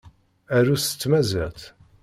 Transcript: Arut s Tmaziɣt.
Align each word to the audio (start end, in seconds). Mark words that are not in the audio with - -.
Arut 0.55 0.83
s 0.89 0.91
Tmaziɣt. 0.93 1.61